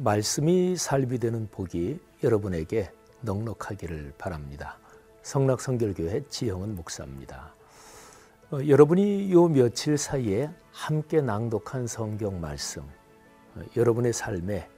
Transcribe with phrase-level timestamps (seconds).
[0.00, 2.92] 말씀이 살비되는 복이 여러분에게
[3.22, 4.78] 넉넉하기를 바랍니다.
[5.22, 7.52] 성락성결교회 지형은 목사입니다.
[8.52, 12.82] 어, 여러분이 요 며칠 사이에 함께 낭독한 성경 말씀,
[13.56, 14.68] 어, 여러분의 삶에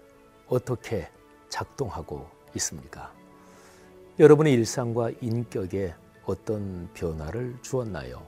[0.49, 1.11] 어떻게
[1.51, 3.13] 작동하고 있습니까?
[4.19, 8.27] 여러분의 일상과 인격에 어떤 변화를 주었나요?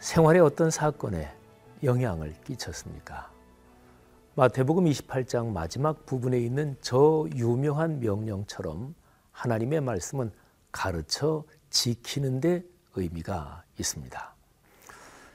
[0.00, 1.32] 생활의 어떤 사건에
[1.84, 3.30] 영향을 끼쳤습니까?
[4.40, 8.94] 마태복음 28장 마지막 부분에 있는 저 유명한 명령처럼
[9.32, 10.32] 하나님의 말씀은
[10.72, 14.34] 가르쳐 지키는 데 의미가 있습니다.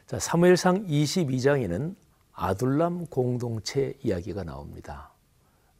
[0.08, 1.96] 자, 사무엘상 22장에는
[2.34, 5.12] 아둘람 공동체 이야기가 나옵니다.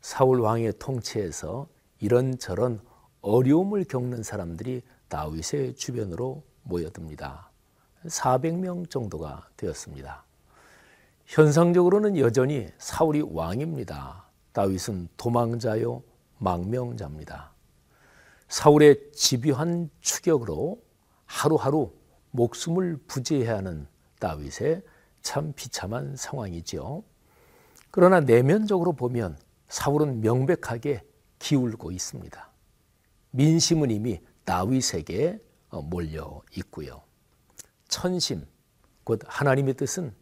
[0.02, 1.68] 사울 왕의 통치에서
[2.02, 2.80] 이런저런
[3.22, 7.50] 어려움을 겪는 사람들이 다윗의 주변으로 모여듭니다.
[8.06, 10.24] 400명 정도가 되었습니다.
[11.26, 14.26] 현상적으로는 여전히 사울이 왕입니다.
[14.54, 16.04] 다윗은 도망자요
[16.38, 17.52] 망명자입니다.
[18.48, 20.82] 사울의 집요한 추격으로
[21.26, 21.92] 하루하루
[22.32, 23.88] 목숨을 부지해야 하는
[24.20, 24.84] 다윗의
[25.22, 27.04] 참 비참한 상황이지요.
[27.90, 31.04] 그러나 내면적으로 보면 사울은 명백하게
[31.40, 32.52] 기울고 있습니다.
[33.32, 35.40] 민심은 이미 다윗에게
[35.86, 37.02] 몰려 있고요.
[37.88, 38.46] 천심,
[39.04, 40.14] 곧 하나님의 뜻은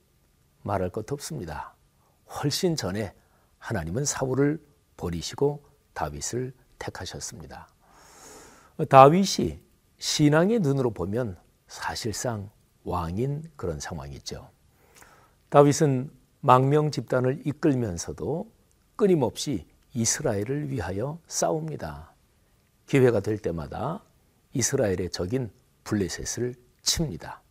[0.64, 1.76] 말할 것 없습니다.
[2.42, 3.14] 훨씬 전에
[3.60, 4.64] 하나님은 사울을
[4.98, 7.68] 버리시고 다윗을 택하셨습니다.
[8.90, 9.62] 다윗이
[10.00, 12.50] 신앙의 눈으로 보면 사실상
[12.84, 14.50] 왕인 그런 상황이죠.
[15.50, 18.52] 다윗은 망명 집단을 이끌면서도
[18.96, 22.14] 끊임없이 이스라엘을 위하여 싸웁니다.
[22.88, 24.04] 기회가 될 때마다
[24.54, 25.52] 이스라엘의 적인
[25.84, 27.42] 블레셋을 칩니다.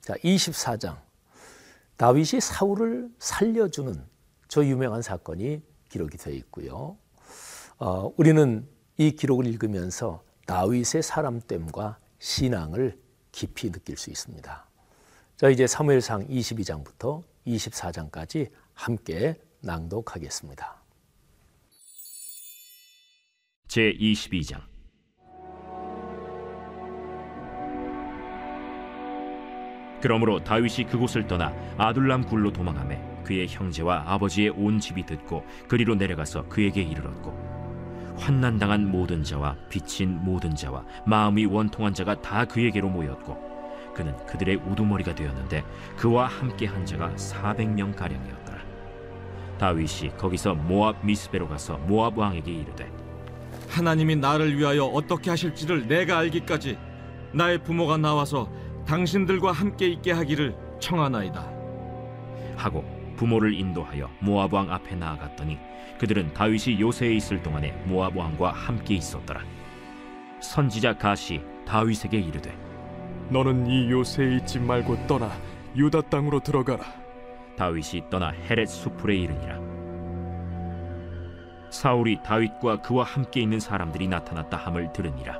[0.00, 0.98] 자, 24장.
[2.02, 3.94] 다윗이 사울을 살려주는
[4.48, 6.98] 저 유명한 사건이 기록이 되어 있고요.
[7.78, 8.68] 어, 우리는
[8.98, 14.68] 이 기록을 읽으면서 다윗의 사람됨과 신앙을 깊이 느낄 수 있습니다.
[15.36, 20.82] 자, 이제 사무엘상 22장부터 24장까지 함께 낭독하겠습니다.
[23.68, 24.71] 제 22장
[30.02, 36.48] 그러므로 다윗이 그곳을 떠나 아둘람 굴로 도망하매 그의 형제와 아버지의 온 집이 듣고 그리로 내려가서
[36.48, 37.52] 그에게 이르렀고
[38.18, 43.52] 환난 당한 모든 자와 빚진 모든 자와 마음이 원통한 자가 다 그에게로 모였고
[43.94, 45.64] 그는 그들의 우두머리가 되었는데
[45.96, 48.58] 그와 함께 한 자가 400명 가량이었더라.
[49.58, 52.90] 다윗이 거기서 모압 미스베로 가서 모압 왕에게 이르되
[53.68, 56.76] 하나님이 나를 위하여 어떻게 하실지를 내가 알기까지
[57.32, 58.50] 나의 부모가 나와서
[58.86, 61.50] 당신들과 함께 있게 하기를 청하나이다.
[62.56, 62.84] 하고
[63.16, 65.58] 부모를 인도하여 모압 왕 앞에 나아갔더니
[65.98, 69.42] 그들은 다윗이 요새에 있을 동안에 모압 왕과 함께 있었더라.
[70.40, 72.52] 선지자 가시 다윗에게 이르되
[73.28, 75.30] 너는 이 요새에 있지 말고 떠나
[75.76, 76.84] 유다 땅으로 들어가라.
[77.56, 79.60] 다윗이 떠나 헤렛 수풀에 이르니라.
[81.70, 85.38] 사울이 다윗과 그와 함께 있는 사람들이 나타났다 함을 들으니라.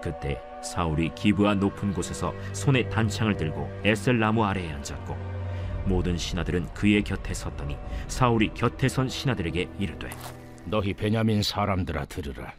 [0.00, 5.16] 그때 사울이 기브아 높은 곳에서 손에 단창을 들고 에셀 나무 아래에 앉았고
[5.86, 7.76] 모든 신하들은 그의 곁에 섰더니
[8.08, 10.10] 사울이 곁에 선 신하들에게 이르되
[10.64, 12.52] 너희 베냐민 사람들아 들으라.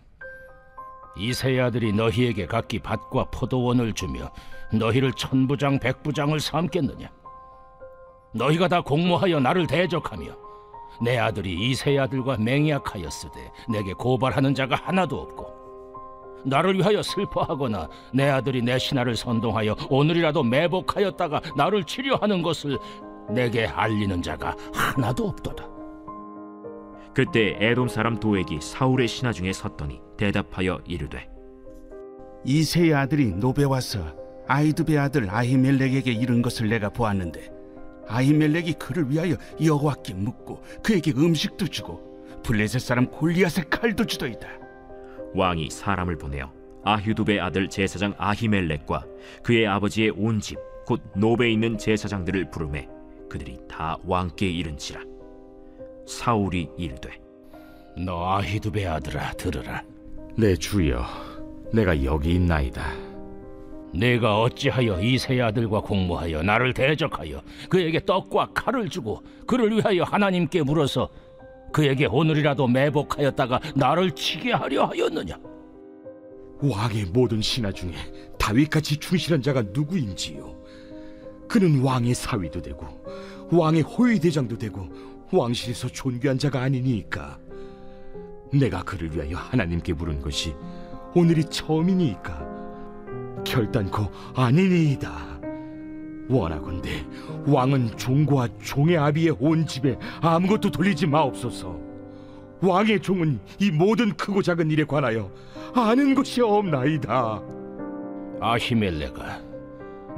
[1.17, 4.31] 이세 아들이 너희에게 각기 밭과 포도원을 주며
[4.71, 7.09] 너희를 천부장 백부장을 삼겠느냐?
[8.33, 10.27] 너희가 다 공모하여 나를 대적하며
[11.01, 15.56] 내 아들이 이세 아들과 맹약하였으되 내게 고발하는 자가 하나도 없고
[16.45, 22.77] 나를 위하여 슬퍼하거나 내 아들이 내 신하를 선동하여 오늘이라도 매복하였다가 나를 치료하는 것을
[23.29, 25.67] 내게 알리는 자가 하나도 없도다.
[27.13, 31.27] 그때 에돔 사람 도액이 사울의 신하 중에 섰더니 대답하여 이르되
[32.45, 33.99] 이세의 아들이 노베 와서
[34.47, 37.51] 아이두베 아들 아히멜렉에게 이른 것을 내가 보았는데
[38.07, 41.99] 아히멜렉이 그를 위하여 여호와께 묻고 그에게 음식도 주고
[42.43, 44.47] 블레셋 사람 골리앗의 칼도 주더이다.
[45.33, 46.51] 왕이 사람을 보내어
[46.83, 49.05] 아휴두베 아들 제사장 아히멜렉과
[49.43, 52.87] 그의 아버지의 온 집 곧 노베에 있는 제사장들을 부르매
[53.29, 55.01] 그들이 다 왕께 이른지라
[56.07, 57.09] 사울이 이르되
[58.05, 59.83] 너 아히두베 아들아 들으라.
[60.37, 61.03] 내 주여,
[61.73, 62.93] 내가 여기 있나이다.
[63.93, 71.09] 내가 어찌하여 이세 아들과 공모하여 나를 대적하여 그에게 떡과 칼을 주고 그를 위하여 하나님께 물어서
[71.71, 75.37] 그에게 오늘이라도 매복하였다가 나를 치게 하려 하였느냐?
[76.59, 77.93] 왕의 모든 신하 중에
[78.39, 80.55] 다윗같이 충실한 자가 누구인지요?
[81.47, 82.87] 그는 왕의 사위도 되고
[83.51, 84.87] 왕의 호위 대장도 되고
[85.31, 87.39] 왕실에서 존귀한 자가 아니니까.
[88.53, 90.55] 내가 그를 위하여 하나님께 물은 것이
[91.13, 92.45] 오늘이 처음이니까
[93.45, 95.26] 결단코 아니니이다.
[96.29, 97.05] 원하건대
[97.45, 101.79] 왕은 종과 종의 아비의 온 집에 아무것도 돌리지 마옵소서.
[102.61, 105.31] 왕의 종은 이 모든 크고 작은 일에 관하여
[105.75, 107.41] 아는 것이 없나이다.
[108.39, 109.41] 아히멜레가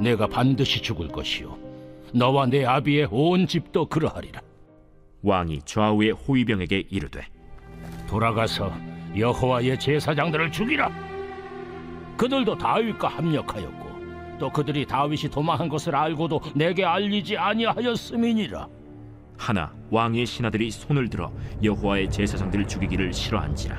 [0.00, 1.56] 내가 반드시 죽을 것이요
[2.12, 4.40] 너와 내 아비의 온 집도 그러하리라
[5.22, 7.26] 왕이 좌우의 호위병에게 이르되
[8.08, 8.72] 돌아가서
[9.16, 10.90] 여호와의 제사장들을 죽이라
[12.16, 13.89] 그들도 다윗과 합력하였고
[14.40, 18.66] 또 그들이 다윗이 도망한 것을 알고도 내게 알리지 아니하였음이니라.
[19.36, 21.30] 하나 왕의 신하들이 손을 들어
[21.62, 23.78] 여호와의 제사장들을 죽이기를 싫어한지라.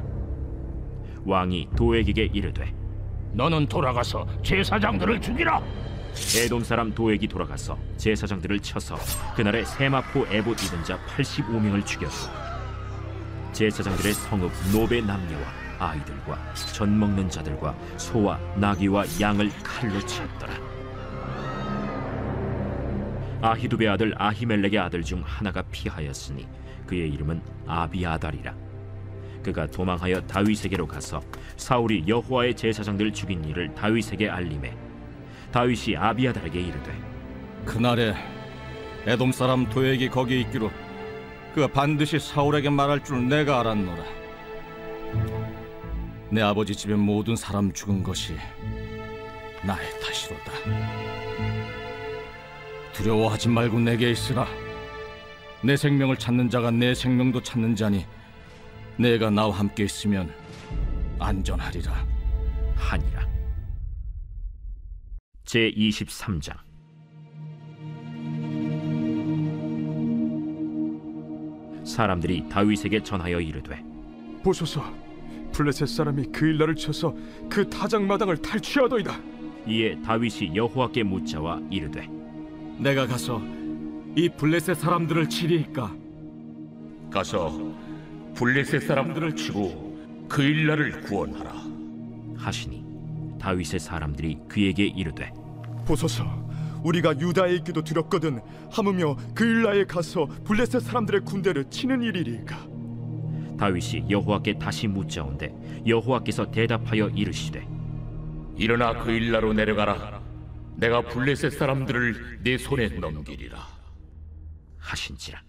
[1.25, 2.73] 왕이 도액에게 이르되
[3.33, 5.61] 너는 돌아가서 제사장들을 죽이라.
[6.37, 8.95] 에돔 사람 도액이 돌아가서 제사장들을 쳐서
[9.35, 12.15] 그날에 세마포 에봇 입은 자 85명을 죽였고
[13.53, 15.43] 제사장들의 성읍 노베 남녀와
[15.81, 20.53] 아이들과 전 먹는 자들과 소와 나귀와 양을 칼로 쳤더라
[23.41, 26.47] 아히두베 아들 아히멜렉의 아들 중 하나가 피하였으니
[26.85, 28.53] 그의 이름은 아비아달이라
[29.41, 31.19] 그가 도망하여 다윗에게로 가서
[31.57, 34.75] 사울이 여호와의 제사장들을 죽인 일을 다윗에게 알림해
[35.51, 37.11] 다윗이 아비아달에게 이르되
[37.65, 38.13] 그날에
[39.07, 40.69] 에돔 사람 도액이 거기 있기로
[41.55, 44.20] 그가 반드시 사울에게 말할 줄 내가 알았노라.
[46.31, 48.35] 내 아버지 집의 모든 사람 죽은 것이
[49.65, 50.51] 나의 탓이로다.
[52.93, 54.47] 두려워하지 말고 내게 있으라.
[55.61, 58.05] 내 생명을 찾는 자가 내 생명도 찾는 자니
[58.97, 60.33] 내가 나와 함께 있으면
[61.19, 62.07] 안전하리라.
[62.75, 63.27] 하니라
[65.45, 66.55] 제 23장
[71.85, 73.83] 사람들이 다윗에게 전하여 이르되
[74.43, 75.10] 보소서
[75.61, 77.13] 블레셋 사람이 그 일날을 쳐서
[77.47, 79.19] 그 타작마당을 탈취하더이다.
[79.67, 82.09] 이에 다윗이 여호와께 묻자와 이르되
[82.79, 83.39] 내가 가서
[84.15, 85.95] 이 블레셋 사람들을 치리이까?
[87.11, 87.71] 가서
[88.33, 91.53] 블레셋 사람들을 치고 그 일날을 구원하라.
[92.37, 92.83] 하시니
[93.39, 95.31] 다윗의 사람들이 그에게 이르되
[95.85, 96.25] 보소서
[96.83, 98.39] 우리가 유다에 있기도 두렵거든
[98.71, 102.57] 하무며 그 일라에 가서 블레셋 사람들의 군대를 치는 일이리까
[103.61, 105.53] 다윗이 여호와께 다시 묻자온데
[105.85, 107.63] 여호와께서 대답하여 이르시되
[108.57, 110.19] 일어나 그 일나로 내려가라.
[110.77, 113.59] 내가 블레셋 사람들을 내 손에 넘기리라.
[114.79, 115.43] 하신지라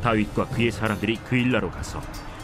[0.00, 2.00] 다윗과 그의 사람들이 그 일라로 가서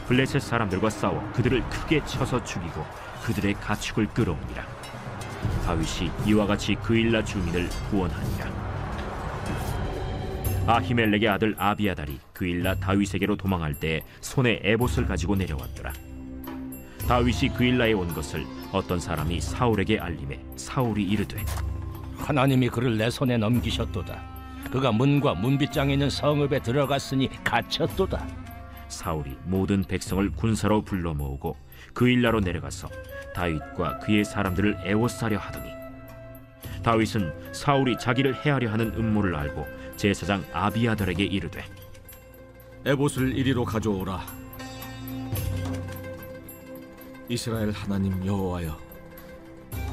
[0.09, 2.85] 블레셋 사람들과 싸워 그들을 크게 쳐서 죽이고
[3.23, 4.67] 그들의 가축을 끌어오니라
[5.67, 8.64] 다윗이 이와 같이 그 일라 주민을 구원하니라
[10.67, 15.93] 아히멜렉의 아들 아비아달이 그 일라 다윗에게로 도망할 때 손에 에봇을 가지고 내려왔더라.
[17.07, 21.45] 다윗이 그 일라에 온 것을 어떤 사람이 사울에게 알림해 사울이 이르되
[22.17, 24.35] 하나님이 그를 내 손에 넘기셨도다.
[24.73, 28.27] 그가 문과 문빗장에 있는 성읍에 들어갔으니 갇혔도다.
[28.89, 31.57] 사울이 모든 백성을 군사로 불러 모으고
[31.93, 32.89] 그 일나로 내려가서
[33.35, 35.69] 다윗과 그의 사람들을 애워싸려 하더니
[36.83, 41.65] 다윗은 사울이 자기를 해하려 하는 음모를 알고 제사장 아비아들에게 이르되
[42.85, 44.25] 에봇을 이리로 가져오라.
[47.29, 48.79] 이스라엘 하나님 여호와여,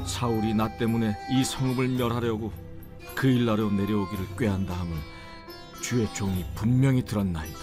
[0.06, 2.52] 사울이 나 때문에 이 성읍을 멸하려고
[3.16, 4.98] 그 일나로 내려오기를 꾀한 다음을
[5.82, 7.60] 주의 종이 분명히 들었나이다.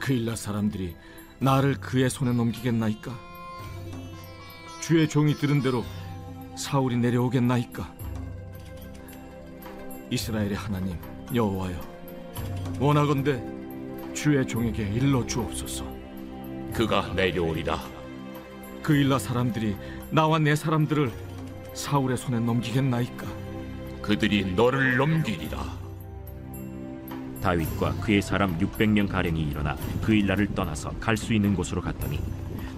[0.00, 0.94] 그 일나 사람들이
[1.40, 3.12] 나를 그의 손에 넘기겠나이까?
[4.80, 5.84] 주의 종이 들은 대로
[6.56, 7.92] 사울이 내려오겠나이까?
[10.10, 10.96] 이스라엘의 하나님
[11.34, 11.76] 여호와여,
[12.78, 13.42] 원하건대
[14.14, 15.84] 주의 종에게 일러 주옵소서.
[16.72, 17.78] 그가 내려오리라.
[18.82, 19.76] 그 일라 사람들이
[20.10, 21.10] 나와 내 사람들을
[21.74, 23.26] 사울의 손에 넘기겠나이까?
[24.00, 25.86] 그들이 너를 넘기리라.
[27.42, 32.20] 다윗과 그의 사람 600명 가량이 일어나 그 일라를 떠나서 갈 수 있는 곳으로 갔더니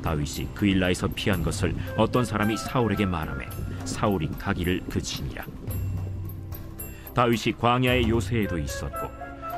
[0.02, 3.46] 다윗이 그 일라에서 피한 것을 어떤 사람이 사울에게 말하매
[3.84, 5.44] 사울이 가기를 그치니라
[7.18, 9.10] 다윗이 광야의 요새에도 있었고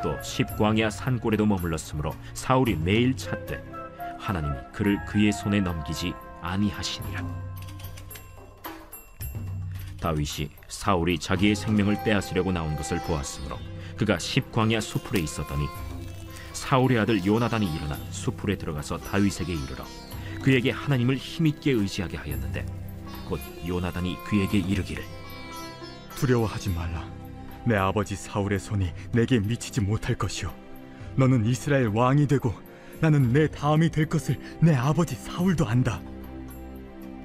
[0.03, 3.63] 또 십광야 산골에도 머물렀으므로 사울이 매일 찾되
[4.19, 7.23] 하나님이 그를 그의 손에 넘기지 아니하시니라
[10.01, 13.59] 다윗이 사울이 자기의 생명을 빼앗으려고 나온 것을 보았으므로
[13.99, 15.67] 그가 십광야 수풀에 있었더니
[16.55, 19.85] 사울의 아들 요나단이 일어나 수풀에 들어가서 다윗에게 이르러
[20.41, 22.65] 그에게 하나님을 힘있게 의지하게 하였는데
[23.29, 23.39] 곧
[23.69, 25.05] 요나단이 그에게 이르기를
[26.17, 27.20] 두려워하지 말라.
[27.65, 30.53] 내 아버지 사울의 손이 내게 미치지 못할 것이요.
[31.17, 32.55] 너는 이스라엘 왕이 되고
[33.01, 36.01] 나는 내 다음이 될 것을 내 아버지 사울도 안다.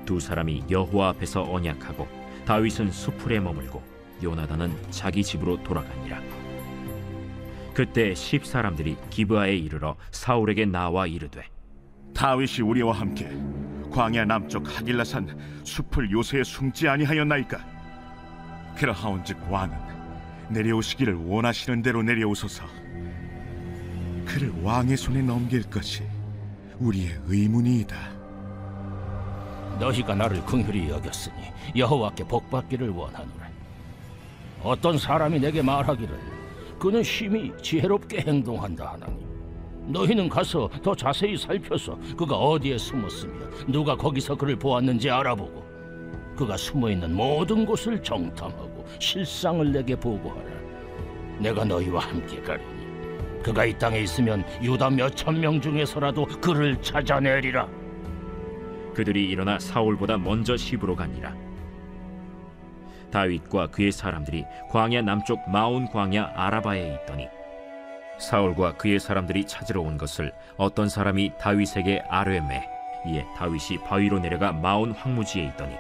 [0.06, 2.08] 두 사람이 여호와 앞에서 언약하고
[2.46, 3.84] 다윗은 수풀에 머물고
[4.24, 6.22] 요나단은 자기 집으로 돌아가니라.
[7.74, 11.44] 그때 십 사람들이 기브아에 이르러 사울에게 나와 이르되
[12.14, 13.30] 다윗이 우리와 함께
[13.92, 17.58] 광야 남쪽 하길라산 숲을 요새에 숨지 아니하였나이까
[18.78, 19.95] 그러하온즉 왕은
[20.50, 22.64] 내려오시기를 원하시는 대로 내려오소서
[24.26, 26.04] 그를 왕의 손에 넘길 것이
[26.80, 27.96] 우리의 의문이이다
[29.80, 31.36] 너희가 나를 긍휼히 여겼으니
[31.76, 33.46] 여호와께 복받기를 원하노라.
[34.64, 36.18] 어떤 사람이 내게 말하기를
[36.80, 39.26] 그는 심히 지혜롭게 행동한다 하나니
[39.88, 43.34] 너희는 가서 더 자세히 살펴서 그가 어디에 숨었으며
[43.68, 45.64] 누가 거기서 그를 보았는지 알아보고
[46.36, 50.50] 그가 숨어 있는 모든 곳을 정탐하고 실상을 내게 보고하라.
[51.40, 52.86] 내가 너희와 함께 가리니
[53.44, 57.68] 그가 이 땅에 있으면 유다 몇 천 명 중에서라도 그를 찾아내리라.
[58.94, 61.36] 그들이 일어나 사울보다 먼저 시부로 가니라.
[63.12, 67.28] 다윗과 그의 사람들이 광야 남쪽 마온 광야 아라바에 있더니
[68.18, 72.68] 사울과 그의 사람들이 찾으러 온 것을 어떤 사람이 다윗에게 아뢰매
[73.08, 75.76] 이에 다윗이 바위로 내려가 마온 황무지에 있더니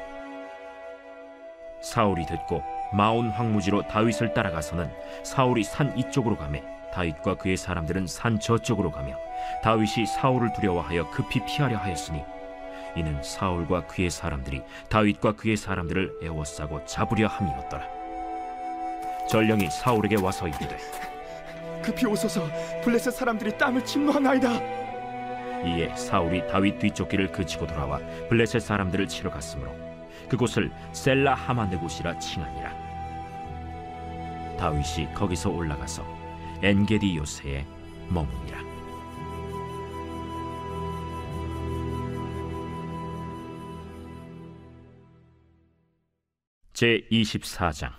[1.82, 2.62] 사울이 듣고
[2.96, 4.90] 마온 황무지로 다윗을 따라가서는
[5.24, 9.18] 사울이 산 이쪽으로 가매 다윗과 그의 사람들은 산 저쪽으로 가며
[9.64, 12.24] 다윗이 사울을 두려워하여 급히 피하려 하였으니
[12.96, 17.86] 이는 사울과 그의 사람들이 다윗과 그의 사람들을 에워싸고 잡으려 함이었더라.
[19.30, 20.78] 전령이 사울에게 와서 이르되
[21.84, 22.48] 급히 오소서
[22.82, 24.50] 블레셋 사람들이 땅을 침노하나이다.
[25.66, 28.00] 이에 사울이 다윗 뒤쫓기를 그치고 돌아와
[28.30, 29.75] 블레셋 사람들을 치러 갔으므로
[30.30, 32.85] 그곳을 셀라 하마느곳이라 칭하니라.
[34.58, 36.04] 다윗이 거기서 올라가서
[36.62, 37.66] 엔게디 요새에
[38.10, 38.64] 머무니라.
[46.74, 47.94] 제 24장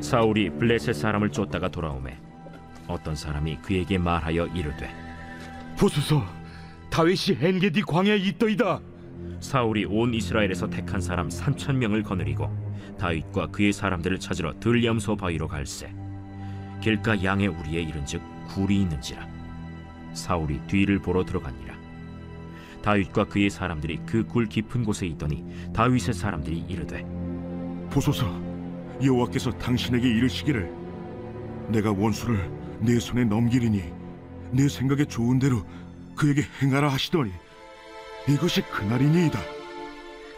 [0.00, 2.18] 사울이 블레셋 사람을 쫓다가 돌아오매
[2.88, 4.90] 어떤 사람이 그에게 말하여 이르되
[5.78, 6.24] 보소서
[6.90, 8.80] 다윗이 엔게디 광야에 있더이다
[9.40, 12.50] 사울이 온 이스라엘에서 택한 사람 3천 명을 거느리고
[12.98, 15.92] 다윗과 그의 사람들을 찾으러 들염소 바위로 갈새.
[16.80, 19.26] 길가 양의 우리에 이른즉 굴이 있는지라.
[20.14, 21.74] 사울이 뒤를 보러 들어가니라.
[22.82, 25.44] 다윗과 그의 사람들이 그 굴 깊은 곳에 있더니
[25.74, 27.04] 다윗의 사람들이 이르되
[27.90, 28.26] 보소서
[29.02, 30.72] 여호와께서 당신에게 이르시기를.
[31.68, 33.82] 내가 원수를 내 손에 넘기리니
[34.52, 35.64] 내 생각에 좋은 대로
[36.14, 37.32] 그에게 행하라 하시더니
[38.28, 39.38] 이것이 그날이니이다.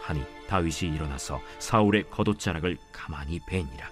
[0.01, 3.89] 하니 다윗이 일어나서 사울의 겉옷자락을 가만히 베니라.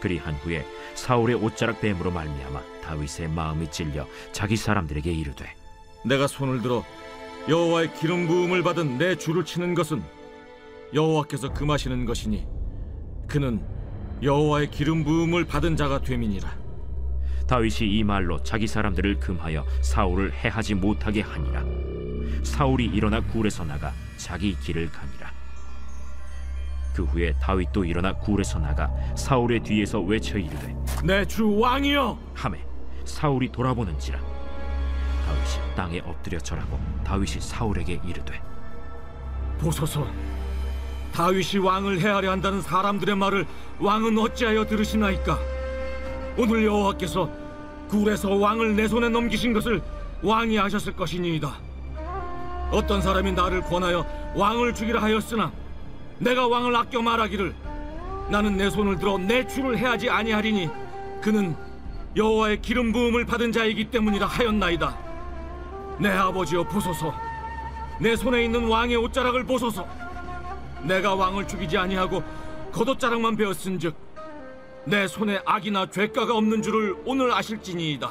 [0.00, 5.54] 그리한 후에 사울의 옷자락 뱀으로 말미암아 다윗의 마음이 찔려 자기 사람들에게 이르되
[6.04, 6.84] 내가 손을 들어
[7.48, 10.02] 여호와의 기름 부음을 받은 내 줄을 치는 것은
[10.92, 12.46] 여호와께서 금하시는 것이니
[13.26, 13.62] 그는
[14.22, 16.64] 여호와의 기름 부음을 받은 자가 됨이니라.
[17.46, 21.93] 다윗이 이 말로 자기 사람들을 금하여 사울을 해하지 못하게 하니라.
[22.44, 25.32] 사울이 일어나 굴에서 나가 자기 길을 가니라.
[26.94, 32.16] 그 후에 다윗도 일어나 굴에서 나가 사울의 뒤에서 외쳐 이르되 내 주 왕이여!
[32.34, 32.64] 함에
[33.04, 34.18] 사울이 돌아보는지라.
[34.20, 38.40] 다윗이 땅에 엎드려 절하고 다윗이 사울에게 이르되
[39.58, 40.06] 보소서.
[41.12, 43.46] 다윗이 왕을 해하려 한다는 사람들의 말을
[43.80, 45.38] 왕은 어찌하여 들으시나이까?
[46.36, 47.30] 오늘 여호와께서
[47.88, 49.80] 굴에서 왕을 내 손에 넘기신 것을
[50.22, 51.56] 왕이 아셨을 것이니이다
[52.74, 54.04] 어떤 사람이 나를 권하여
[54.34, 55.52] 왕을 죽이라 하였으나
[56.18, 57.54] 내가 왕을 아껴 말하기를
[58.30, 60.68] 나는 내 손을 들어 내 주를 해하지 아니하리니
[61.22, 61.56] 그는
[62.16, 64.96] 여호와의 기름 부음을 받은 자이기 때문이라 하였나이다.
[65.98, 67.14] 내 아버지여 보소서.
[68.00, 69.86] 내 손에 있는 왕의 옷자락을 보소서.
[70.82, 72.22] 내가 왕을 죽이지 아니하고
[72.72, 73.94] 겉옷자락만 베었은즉
[74.84, 78.10] 내 손에 악이나 죄가가 없는 줄을 오늘 아실지니이다.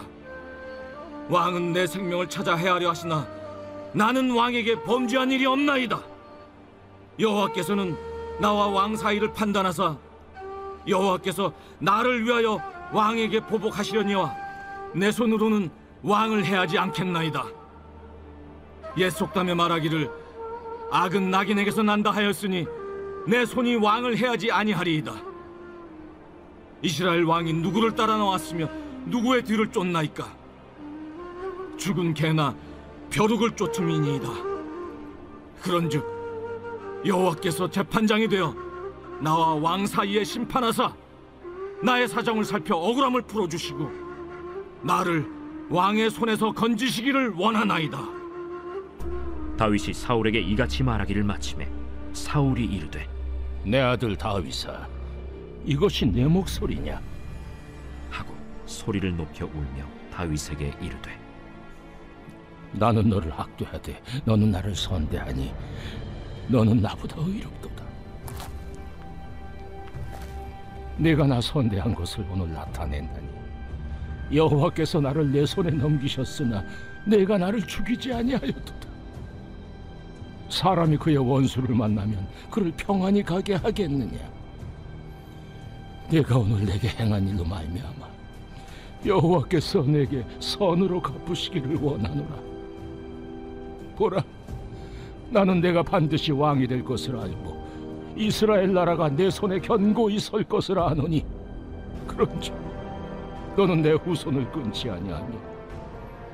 [1.29, 3.25] 왕은 내 생명을 찾아 헤아려 하시나
[3.93, 5.99] 나는 왕에게 범죄한 일이 없나이다.
[7.19, 7.95] 여호와께서는
[8.39, 9.95] 나와 왕 사이를 판단하사
[10.87, 12.59] 여호와께서 나를 위하여
[12.91, 14.35] 왕에게 보복하시려니와
[14.93, 15.69] 내 손으로는
[16.01, 17.45] 왕을 해하지 않겠나이다.
[18.97, 20.09] 옛 속담에 말하기를
[20.91, 22.67] 악은 낙인에게서 난다 하였으니
[23.27, 25.13] 내 손이 왕을 해하지 아니하리이다.
[26.81, 28.67] 이스라엘 왕이 누구를 따라 나왔으며
[29.05, 30.27] 누구의 뒤를 쫓나이까?
[31.77, 32.53] 죽은 개나
[33.13, 34.27] 벼룩을 쫓음이니이다
[35.61, 36.03] 그런즉
[37.05, 38.53] 여호와께서 재판장이 되어
[39.21, 40.93] 나와 왕 사이에 심판하사
[41.83, 43.91] 나의 사정을 살펴 억울함을 풀어주시고
[44.81, 45.25] 나를
[45.69, 47.97] 왕의 손에서 건지시기를 원하나이다.
[49.57, 51.69] 다윗이 사울에게 이같이 말하기를 마침에
[52.13, 53.07] 사울이 이르되
[53.65, 54.87] 내 아들 다윗아,
[55.65, 57.01] 이것이 내 목소리냐?
[58.09, 61.22] 하고 소리를 높여 울며 다윗에게 이르되
[62.73, 65.53] 나는 너를 학대하되 너는 나를 선대하니
[66.47, 67.83] 너는 나보다 의롭도다.
[70.97, 73.27] 내가 나 선대한 것을 오늘 나타낸다니
[74.33, 76.63] 여호와께서 나를 내 손에 넘기셨으나
[77.05, 78.87] 내가 나를 죽이지 아니하였도다.
[80.49, 84.19] 사람이 그의 원수를 만나면 그를 평안히 가게 하겠느냐?
[86.09, 88.07] 내가 오늘 내게 행한 일로 말미암아
[89.05, 92.52] 여호와께서 내게 선으로 갚으시기를 원하노라.
[93.95, 94.23] 보라,
[95.29, 97.63] 나는 내가 반드시 왕이 될 것을 알고
[98.15, 101.25] 이스라엘 나라가 내 손에 견고히 설 것을 아노니.
[102.07, 102.53] 그런즉
[103.55, 105.53] 너는 내 후손을 끊지 아니하며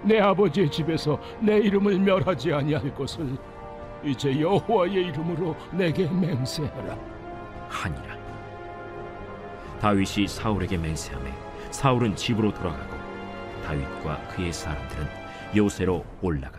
[0.04, 3.38] 내 아버지의 집에서 내 이름을 멸하지 아니할 것을
[4.04, 6.98] 이제 여호와의 이름으로 내게 맹세하라.
[7.68, 8.18] 하니라.
[9.80, 11.32] 다윗이 사울에게 맹세하매
[11.72, 12.96] 사울은 집으로 돌아가고
[13.66, 15.08] 다윗과 그의 사람들은
[15.56, 16.59] 요새로 올라가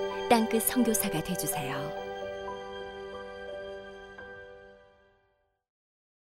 [0.31, 2.00] 땅끝 선교사가 되주세요.